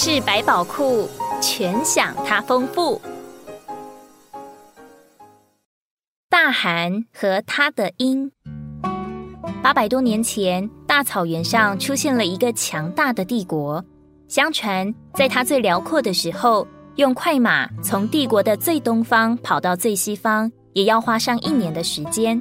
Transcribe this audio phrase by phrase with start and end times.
[0.00, 1.08] 事百宝库
[1.42, 3.00] 全享它丰富。
[6.30, 8.30] 大寒和他的鹰。
[9.60, 13.84] 八百多年前，大草原上出现了一个强大的帝国。
[14.28, 22.40] 相传，在它最辽阔的时候，用快马从帝国的最东方跑到最西方，也要花上一年的时间。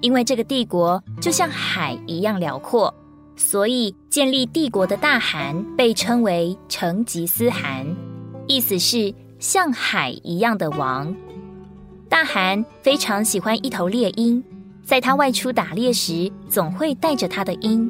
[0.00, 2.92] 因为这个帝国就像海一样辽阔，
[3.36, 7.86] 所以建立帝国的大汗被称为成吉思汗，
[8.48, 11.14] 意思是像海一样的王。
[12.08, 14.42] 大汗非常喜欢一头猎鹰，
[14.82, 17.88] 在他外出打猎时，总会带着他的鹰。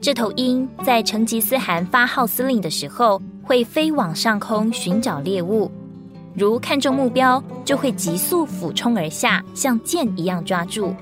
[0.00, 5.68] 这头鹰在成吉思汗发号司令的时候，会飞往上空寻找猎物，
[6.36, 10.94] 如看中目标，就会急速俯冲而下，像箭一样抓住。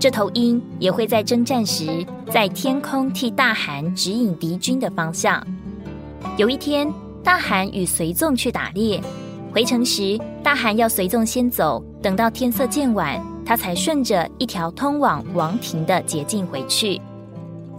[0.00, 1.84] 这头鹰也会在征战时，
[2.32, 5.46] 在天空替大汗指引敌军的方向。
[6.38, 6.90] 有一天，
[7.22, 8.98] 大汗与随从去打猎，
[9.52, 16.98] 回城时，大汗要随从先走，等到天色渐晚，他才顺着一条通往王庭的捷径回去。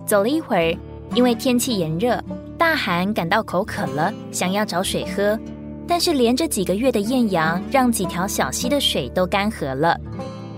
[0.06, 0.78] 走了一会儿，
[1.16, 2.23] 因为天气炎热，
[2.56, 5.39] 大汗感到口渴了，想要找水喝，
[5.88, 10.00] 但是连着几个月的艳阳，让几条小溪的水都干涸了。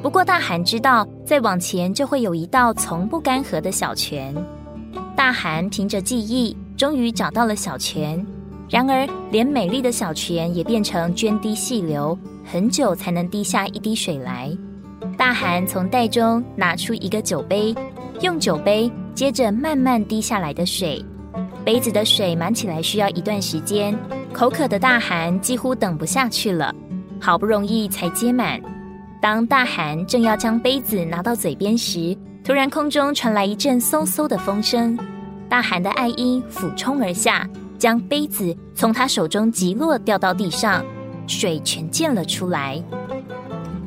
[0.03, 4.35] 不过，大汗知道，再往前就会有一道从不干涸的小泉。
[5.15, 8.23] 大汗凭着记忆，终于找到了小泉。
[8.69, 14.51] 然而，连美丽的小泉也变成涓滴细流，很久才能滴下一滴水来。
[15.17, 17.73] 大汗从袋中拿出一个酒杯，
[18.19, 21.01] 用酒杯接着慢慢滴下来的水。
[21.63, 23.97] 杯子的水满起来需要一段时间，
[24.33, 26.75] 口渴的大汗几乎等不下去了，
[27.21, 28.61] 好不容易才接满。
[29.23, 34.99] 当大汗正要将杯子拿到嘴边时，突然空中传来一阵嗖嗖的风声。
[35.47, 40.83] 大汗的爱鹰俯冲而下，将杯子从他手中击落，掉到地上，
[41.25, 42.83] 水全溅了出来。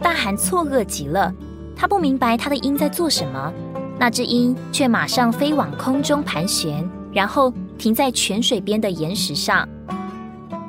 [0.01, 1.31] 大汗错愕极了，
[1.77, 3.53] 他不明白他的鹰在做什么。
[3.99, 6.83] 那只鹰却马上飞往空中盘旋，
[7.13, 9.69] 然后停在泉水边的岩石上。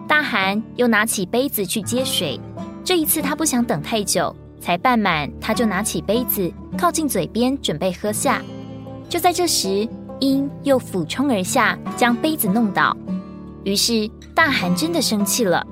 [0.09, 2.37] 大汗又拿起杯子去接水，
[2.83, 4.35] 这一次他不想等太久。
[4.67, 8.41] 才半满，他就拿起杯子靠近嘴边，准备喝下。
[9.07, 9.87] 就在这时，
[10.19, 12.93] 鹰又俯冲而下，将杯子弄倒。
[13.63, 15.65] 于是大汗真的生气了，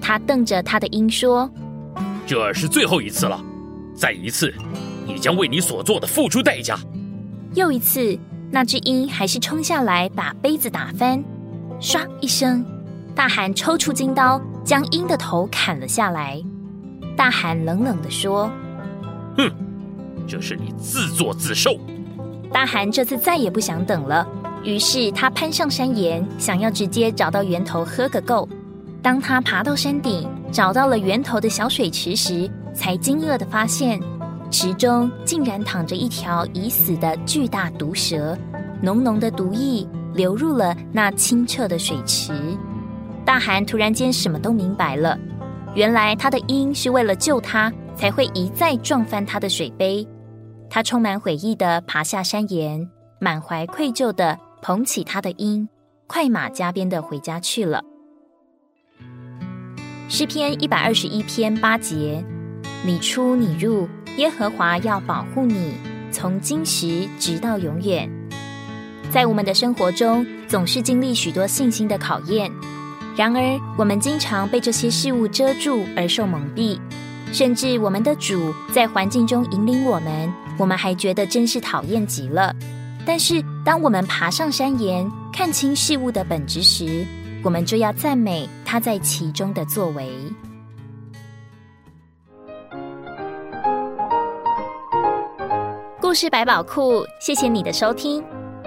[0.00, 1.50] 他瞪着他的鹰说
[2.26, 3.38] ：“这是最后一次了，
[3.94, 4.50] 再一次，
[5.06, 6.74] 你将为你所做的付出代价。”
[7.52, 8.18] 又一次，
[8.50, 11.22] 那只鹰还是冲下来，把杯子打翻。
[11.78, 12.64] 唰一声，
[13.14, 16.42] 大汗抽出金刀，将鹰的头砍了下来。
[17.18, 18.48] 大汗冷冷的说
[19.36, 19.50] ：“哼，
[20.24, 21.76] 这是你自作自受。”
[22.52, 24.24] 大汗这次再也不想等了，
[24.62, 28.48] 于是他攀上山岩，想要直接找到源头喝个够。
[29.02, 34.00] 当他爬到山顶，找到了源头的小水池时，才惊愕的发现，
[34.48, 38.38] 池中竟然躺着一条已死的巨大毒蛇，
[38.80, 39.84] 浓浓的毒液
[40.14, 42.32] 流入了那清澈的水池。
[43.24, 45.18] 大汗突然间什么都明白了。
[45.78, 50.04] 原来他的鹰是为了救他，才会一再撞翻他的水杯。
[50.68, 52.84] 他充满悔意的爬下山岩，
[53.20, 55.68] 满怀愧疚的捧起他的鹰，
[56.08, 57.80] 快马加鞭的回家去了。
[60.08, 62.24] 诗篇一百二十一篇八节：
[62.84, 65.74] 你出你入，耶和华要保护你，
[66.10, 68.10] 从今时直到永远。
[69.12, 72.50] 在我们的生活中，总是经历许多信心的考验。
[73.18, 76.78] 然而，我们经常被这些事物遮住而受蒙蔽，
[77.32, 82.54] 甚至我们的主在环境中引领我们，我们还觉得真是讨厌极了。
[83.04, 87.04] 但是，当我们爬上山岩，看清事物的本质时，
[87.42, 90.08] 我们就要赞美他在其中的作为。
[96.00, 98.22] 故事百宝库，谢谢你的收听。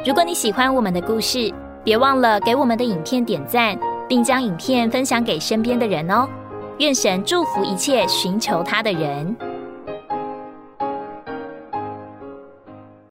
[0.06, 1.54] 如果你喜欢我们的故事，
[1.86, 3.80] 别忘了给我们的影片点赞。
[4.12, 6.28] 并将影片分享给身边的人哦，
[6.80, 9.34] 愿神祝福一切寻求他的人。